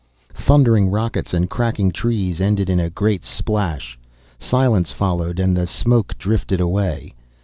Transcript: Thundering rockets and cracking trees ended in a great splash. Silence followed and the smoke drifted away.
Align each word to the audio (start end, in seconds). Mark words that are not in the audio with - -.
Thundering 0.33 0.89
rockets 0.89 1.31
and 1.31 1.47
cracking 1.47 1.91
trees 1.91 2.41
ended 2.41 2.71
in 2.71 2.79
a 2.79 2.89
great 2.89 3.23
splash. 3.23 3.99
Silence 4.39 4.91
followed 4.91 5.39
and 5.39 5.55
the 5.55 5.67
smoke 5.67 6.17
drifted 6.17 6.59
away. 6.59 7.13